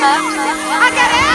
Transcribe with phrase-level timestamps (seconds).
[0.00, 1.27] I got it.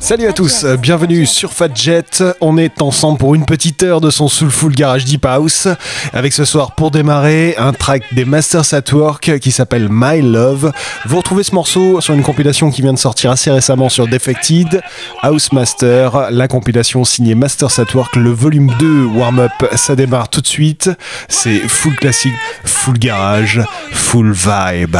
[0.00, 2.04] Salut à tous, bienvenue sur Fadjet.
[2.40, 5.68] On est ensemble pour une petite heure de son Soulful Garage Deep House.
[6.12, 10.72] Avec ce soir, pour démarrer, un track des Masters at Work qui s'appelle My Love.
[11.06, 14.82] Vous retrouvez ce morceau sur une compilation qui vient de sortir assez récemment sur Defected,
[15.22, 19.52] House Master, la compilation signée Masters at Work, le volume 2 Warm Up.
[19.76, 20.90] Ça démarre tout de suite.
[21.28, 22.32] C'est full classique,
[22.64, 23.60] full garage,
[23.92, 24.96] full vibe.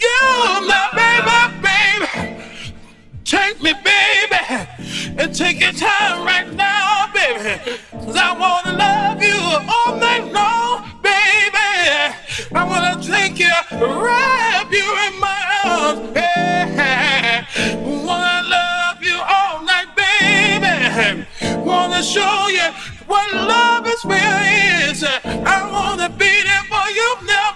[0.00, 2.42] You now, baby, baby.
[3.24, 4.66] Take me, baby,
[5.18, 7.60] and take your time right now, baby.
[7.92, 9.38] Cause I wanna love you
[9.74, 12.14] all night long, baby.
[12.54, 17.44] I wanna take you, wrap you in my arms, hey.
[17.84, 21.26] Wanna love you all night, baby.
[21.58, 22.68] Wanna show you
[23.06, 25.04] what love is really is.
[25.04, 27.47] I wanna be there for you now,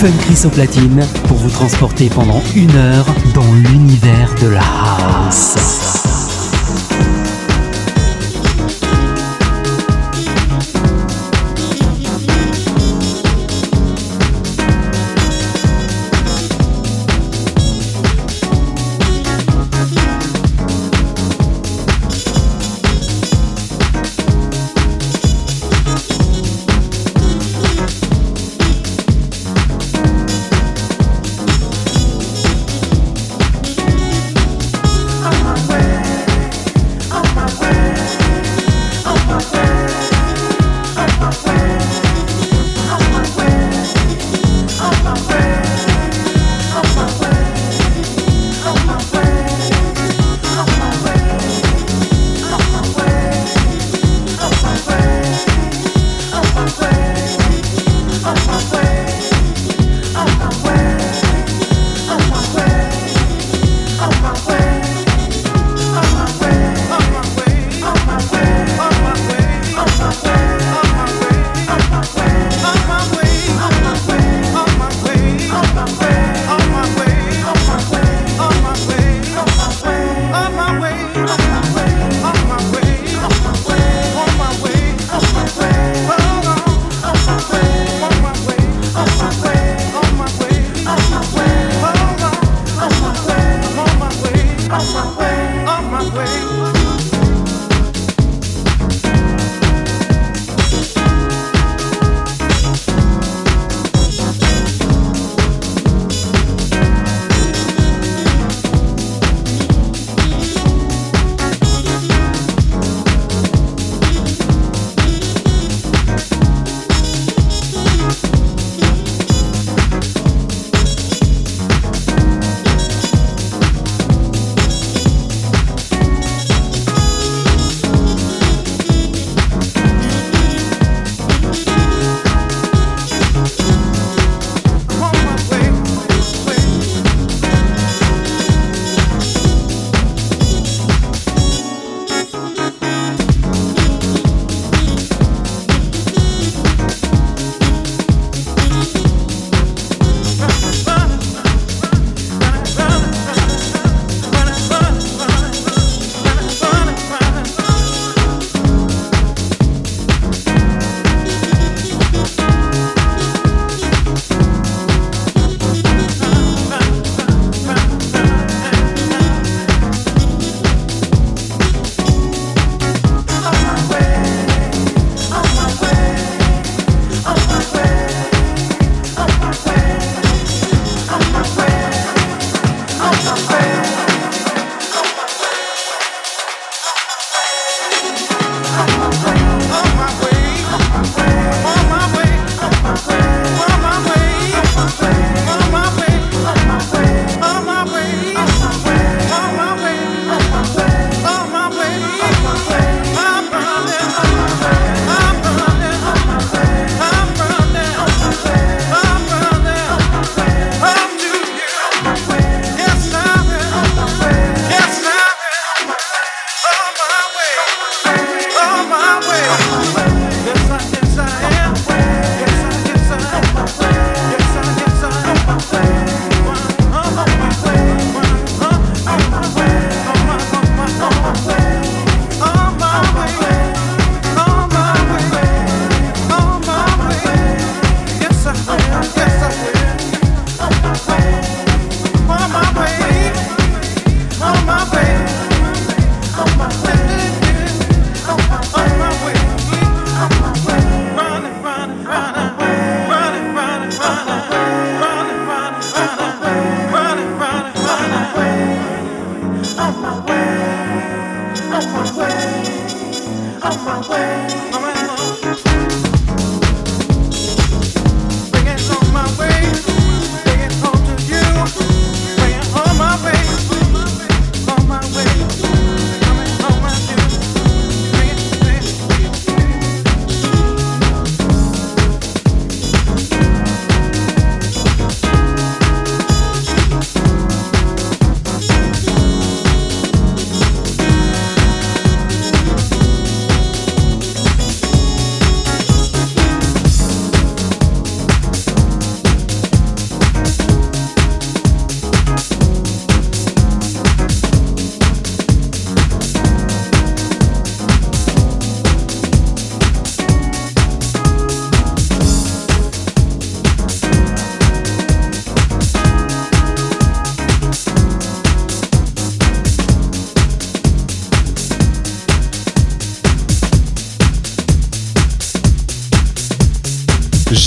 [0.00, 5.77] Fun Chris au platine pour vous transporter pendant une heure dans l'univers de la house.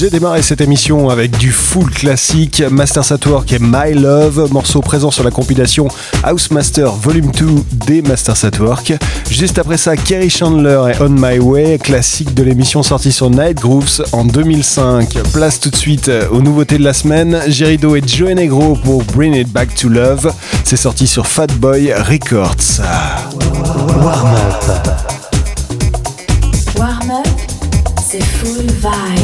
[0.02, 4.82] J'ai démarré cette émission avec du full classique, Masters at Work et My Love, morceau
[4.82, 5.90] présent sur la compilation
[6.24, 7.48] House Master Volume 2
[7.86, 8.94] des Masters at Work.
[9.30, 13.60] Juste après ça, Kerry Chandler et On My Way, classique de l'émission sortie sur Night
[13.60, 15.20] Grooves en 2005.
[15.34, 19.36] Place tout de suite aux nouveautés de la semaine, Jerido et Joe Negro pour Bring
[19.36, 20.34] It Back to Love.
[20.64, 22.82] C'est sorti sur Fatboy Records.
[24.00, 24.64] Warm Up.
[26.76, 27.28] Warm Up,
[28.10, 29.21] c'est full vibe.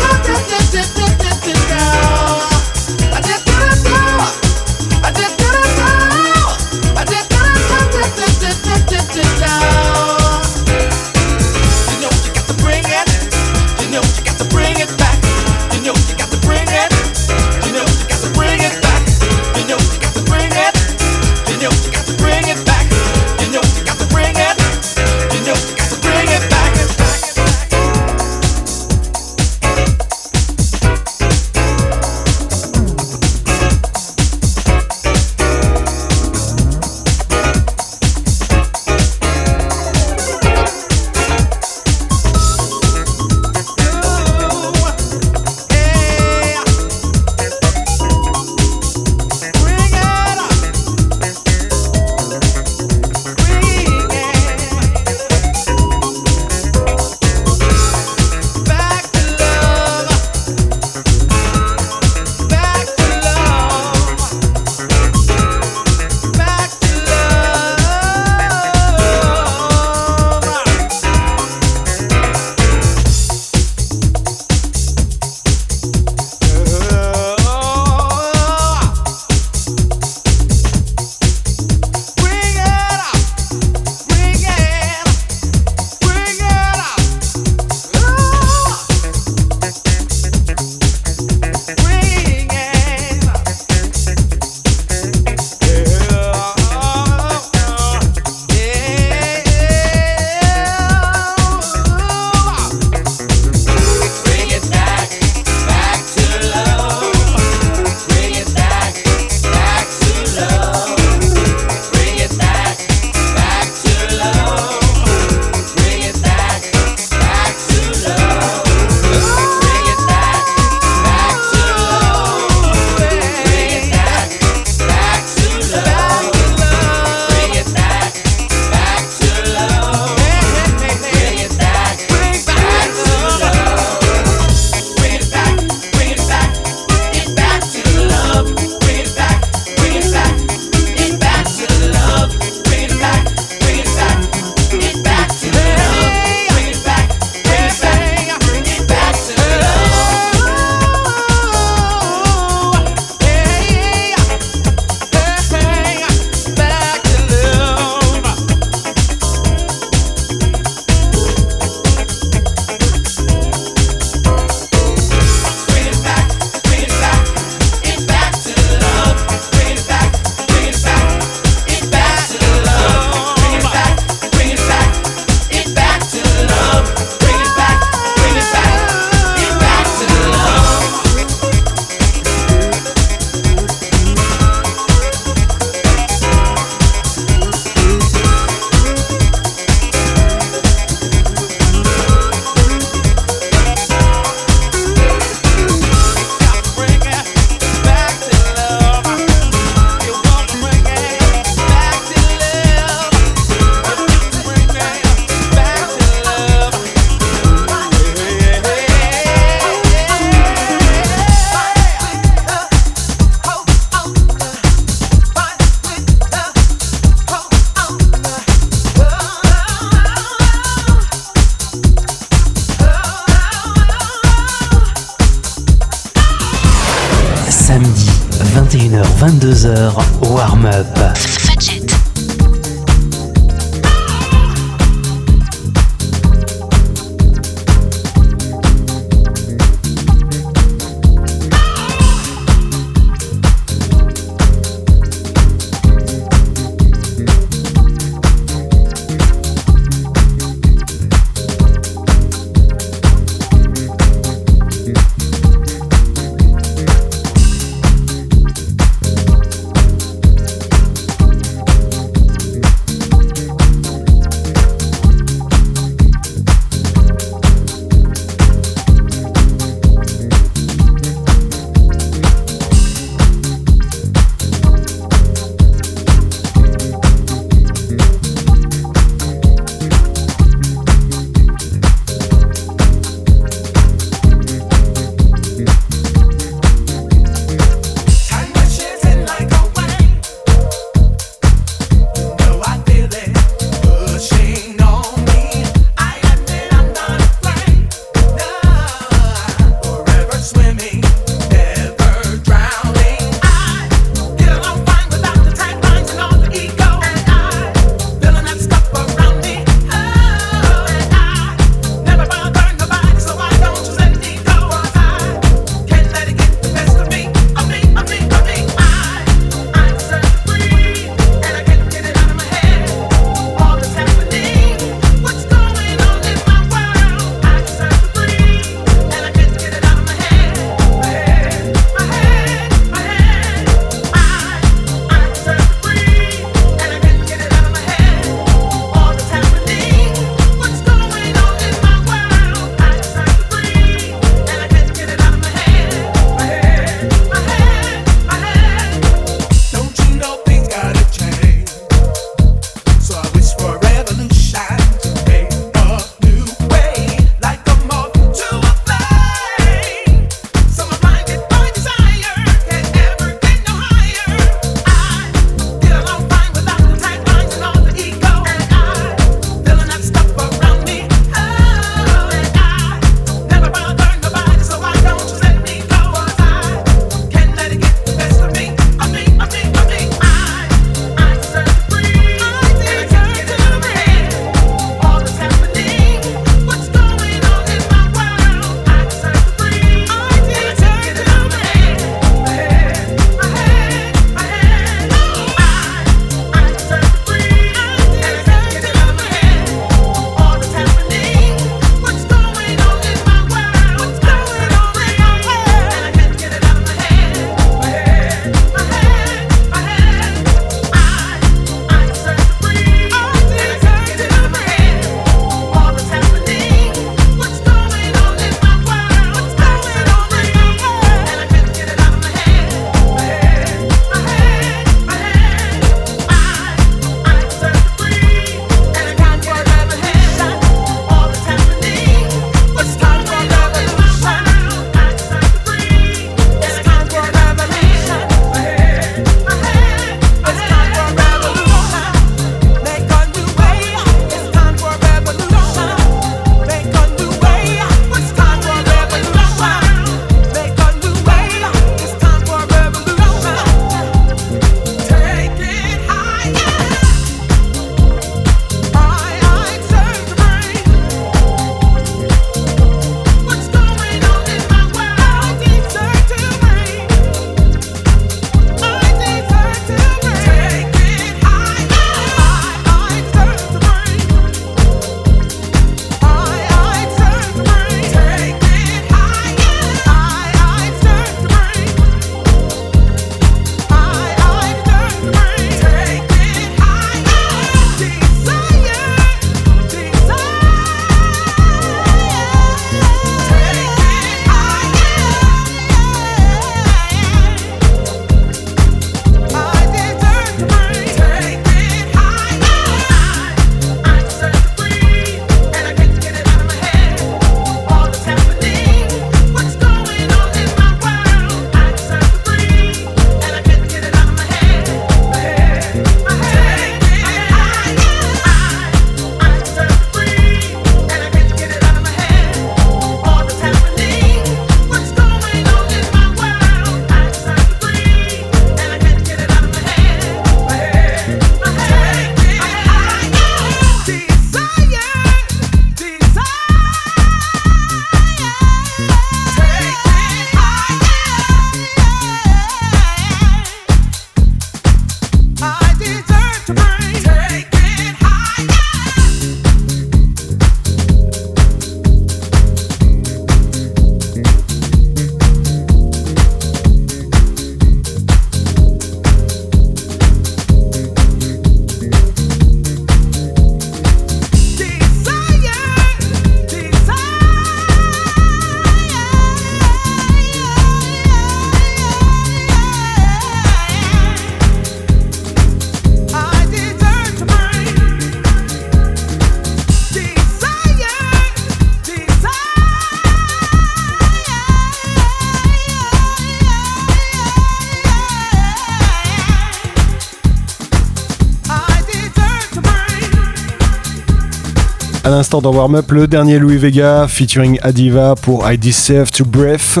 [595.46, 600.00] L'instant dans Warm Up, le dernier Louis Vega featuring Adiva pour I Deserve to Breath.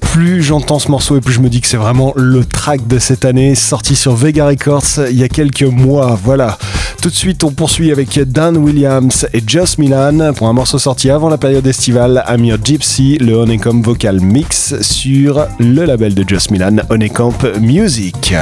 [0.00, 2.98] Plus j'entends ce morceau et plus je me dis que c'est vraiment le track de
[2.98, 6.18] cette année, sorti sur Vega Records il y a quelques mois.
[6.24, 6.56] Voilà.
[7.02, 11.10] Tout de suite, on poursuit avec Dan Williams et Joss Milan pour un morceau sorti
[11.10, 16.50] avant la période estivale, Amir Gypsy, le Honeycomb Vocal Mix sur le label de Joss
[16.50, 18.34] Milan, Honeycomb Music.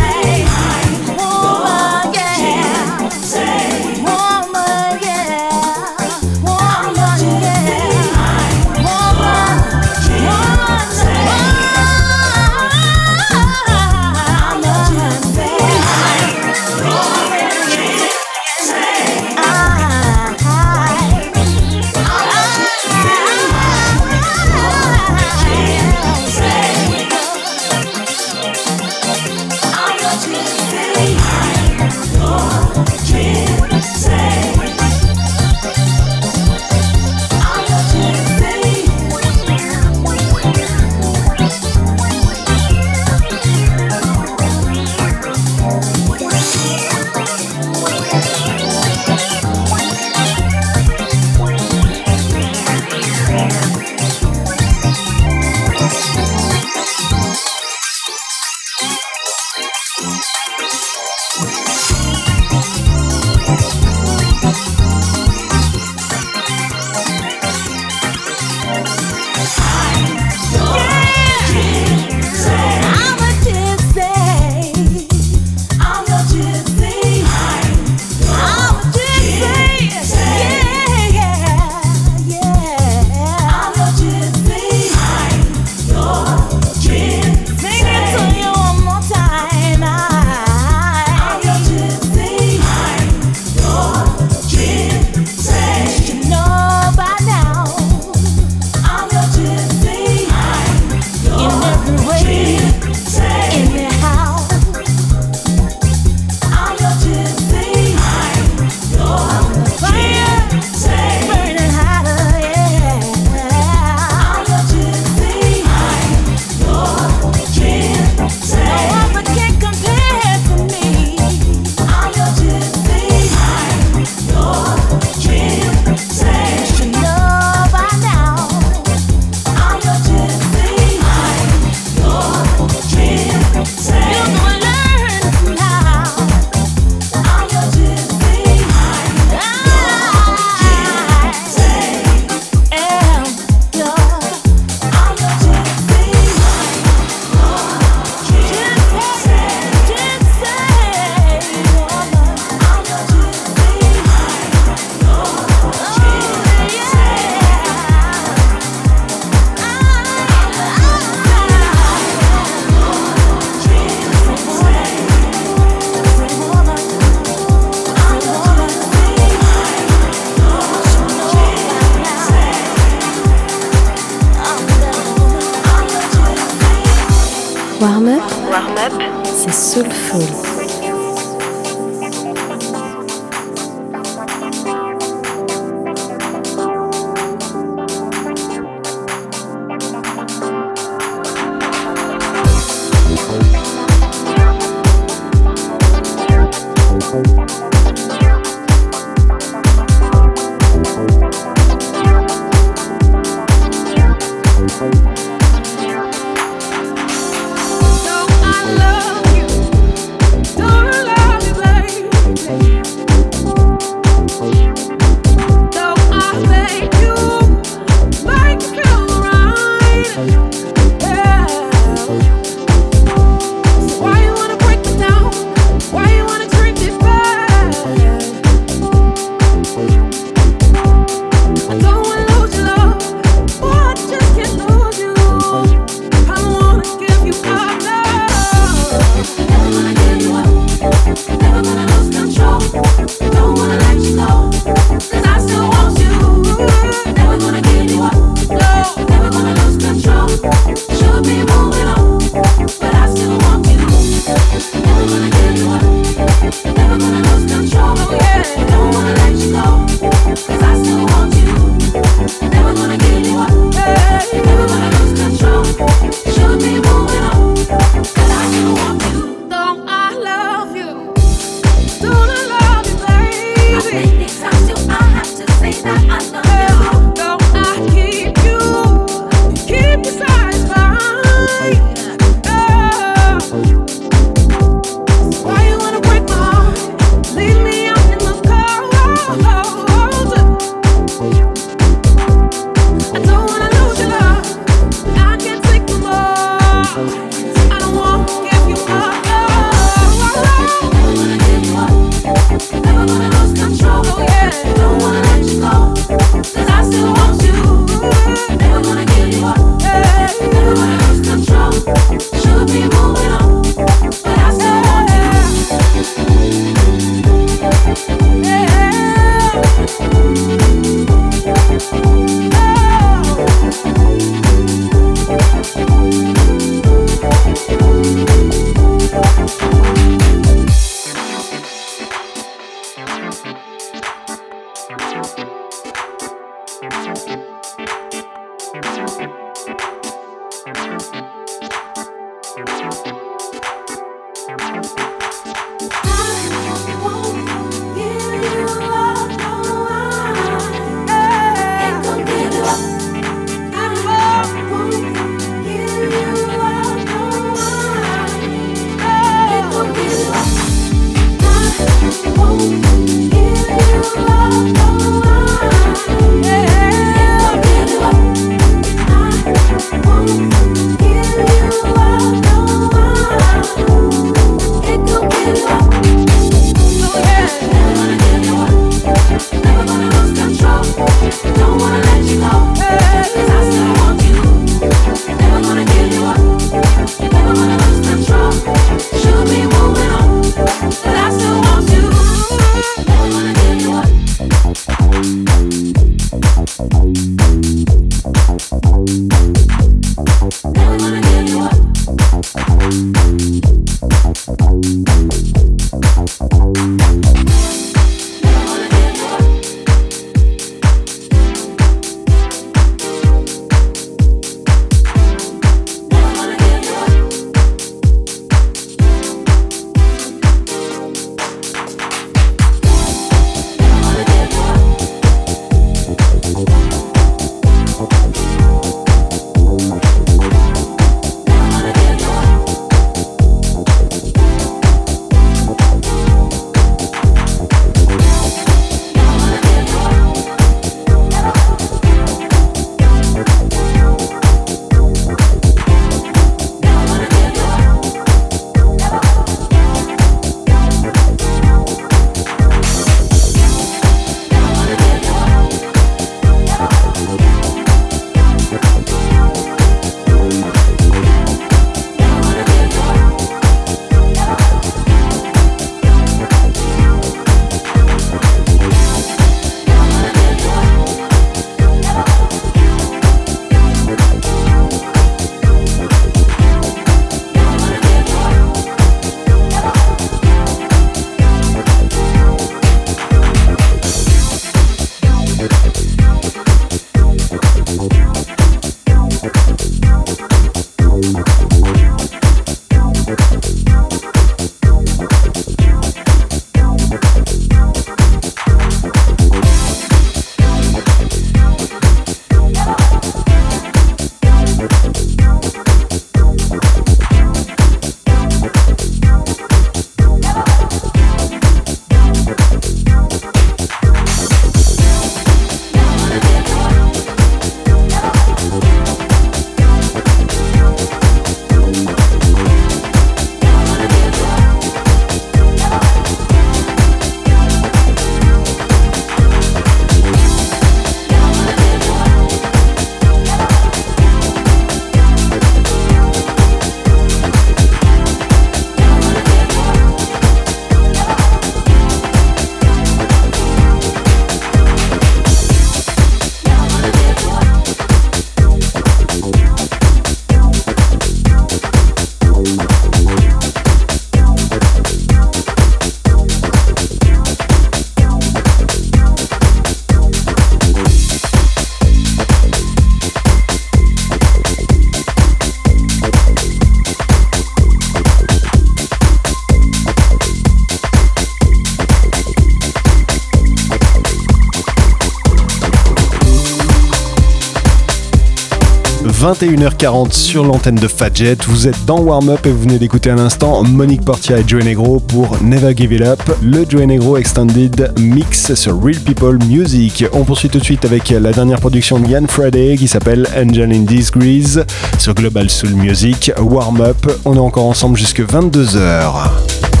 [579.53, 581.57] 21h40 sur l'antenne de Fadjet.
[581.67, 584.83] Vous êtes dans Warm Up et vous venez d'écouter un instant Monique Portia et Joey
[584.83, 590.23] Negro pour Never Give It Up, le Joey Negro Extended Mix sur Real People Music.
[590.31, 593.91] On poursuit tout de suite avec la dernière production de Yann Friday qui s'appelle Angel
[593.91, 594.79] in Disgrace
[595.17, 596.51] sur Global Soul Music.
[596.57, 600.00] Warm Up, on est encore ensemble jusque 22h.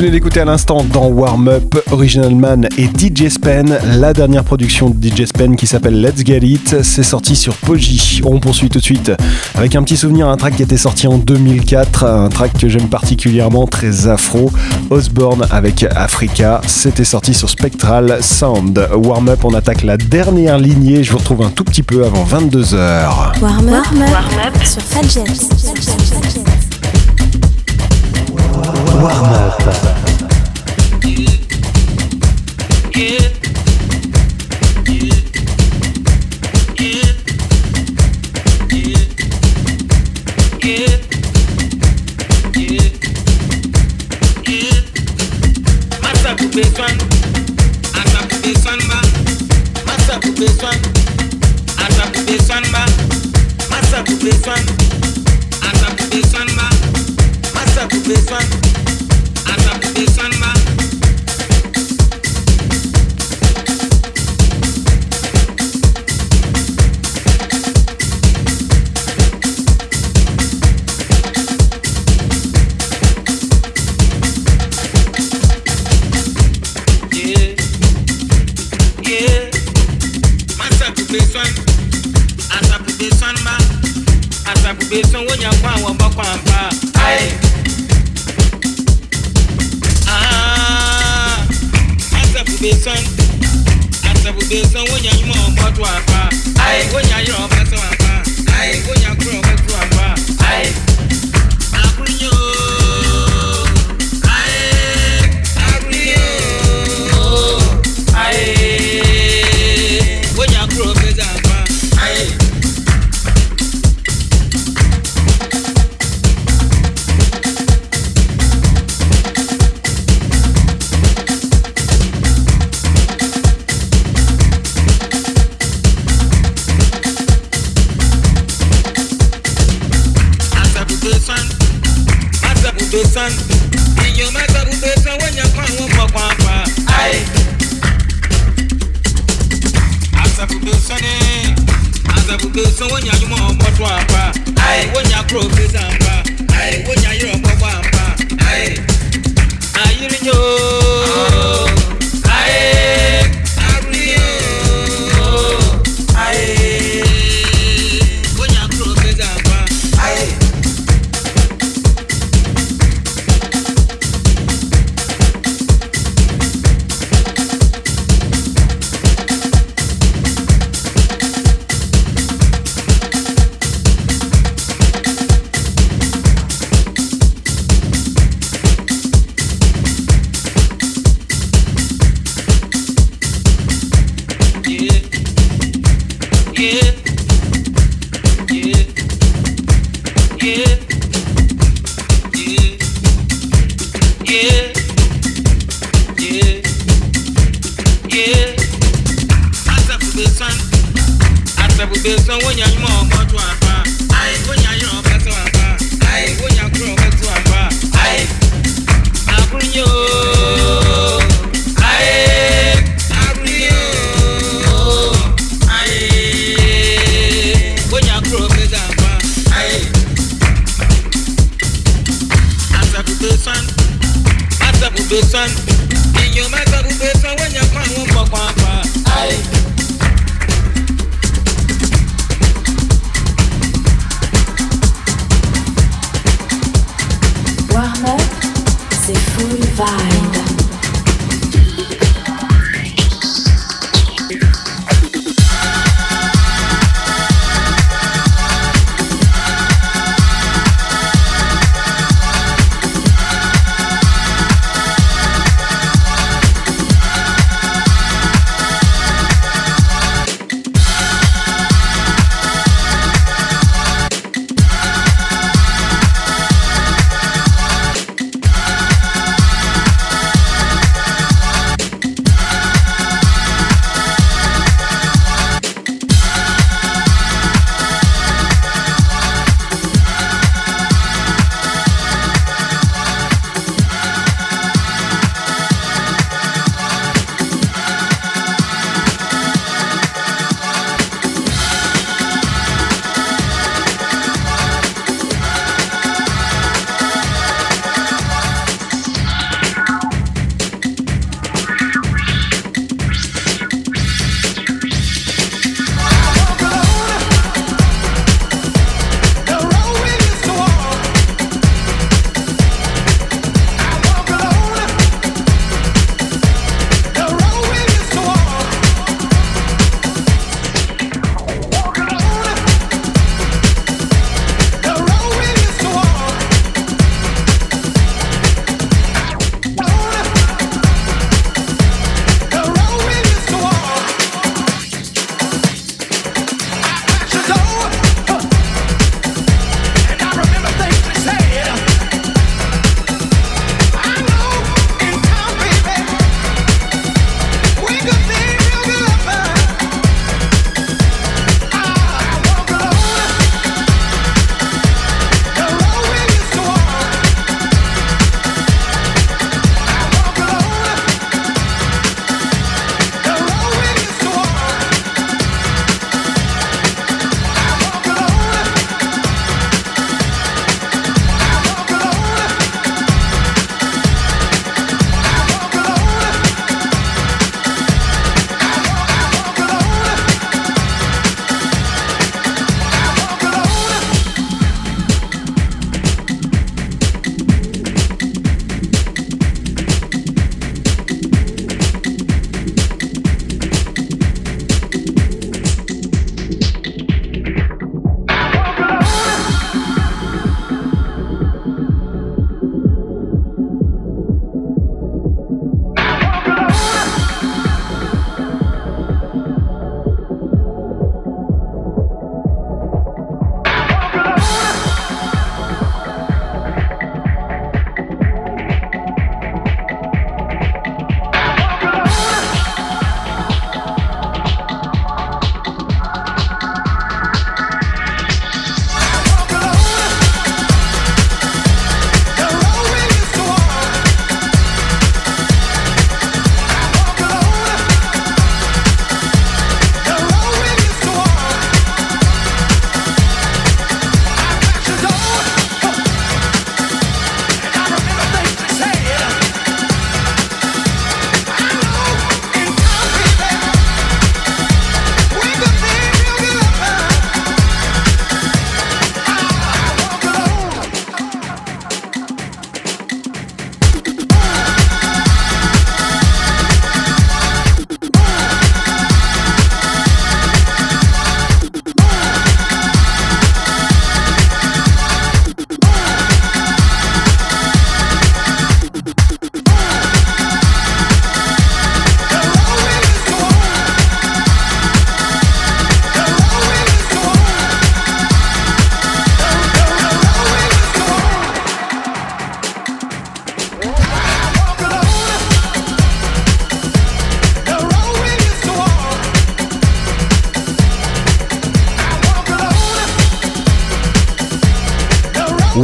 [0.00, 4.88] Venez d'écouter à l'instant dans Warm Up Original Man et DJ Spen, la dernière production
[4.88, 6.82] de DJ Spen qui s'appelle Let's Get It.
[6.82, 8.22] C'est sorti sur Poggi.
[8.24, 9.12] On poursuit tout de suite
[9.54, 12.88] avec un petit souvenir, un track qui était sorti en 2004, un track que j'aime
[12.88, 14.50] particulièrement, très afro.
[14.88, 16.62] Osborne avec Africa.
[16.66, 18.88] C'était sorti sur Spectral Sound.
[18.94, 21.04] Warm Up, on attaque la dernière lignée.
[21.04, 23.38] Je vous retrouve un tout petit peu avant 22h.
[23.42, 25.24] Warm Up, Warm up sur Fadjet.
[29.00, 29.99] Warm Up.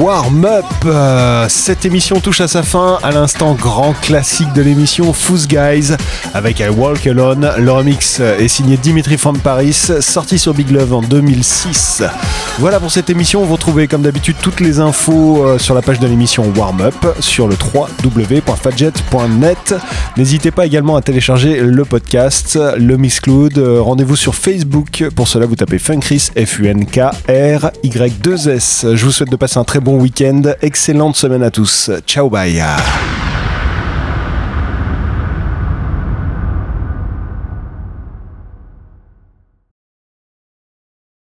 [0.06, 0.64] Warm Up.
[0.84, 3.00] Euh, cette émission touche à sa fin.
[3.02, 5.96] À l'instant, grand classique de l'émission Fools Guys
[6.32, 7.52] avec I Walk Alone.
[7.58, 12.04] Le remix est signé Dimitri from Paris, sorti sur Big Love en 2006.
[12.58, 13.44] Voilà pour cette émission.
[13.44, 16.94] Vous retrouvez comme d'habitude toutes les infos euh, sur la page de l'émission Warm Up
[17.20, 19.74] sur le www.fadjet.net.
[20.16, 23.58] N'hésitez pas également à télécharger le podcast, le Mixcloud.
[23.58, 25.04] Euh, rendez-vous sur Facebook.
[25.14, 28.86] Pour cela, vous tapez Funkris, F-U-N-K-R-Y-2-S.
[28.94, 30.40] Je vous souhaite de passer un très bon week-end.
[30.62, 31.90] Excellente semaine à tous.
[32.06, 32.62] Ciao, bye.